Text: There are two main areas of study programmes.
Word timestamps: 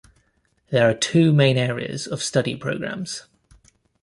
There 0.71 0.89
are 0.89 0.95
two 0.95 1.31
main 1.31 1.57
areas 1.59 2.07
of 2.07 2.23
study 2.23 2.55
programmes. 2.55 3.25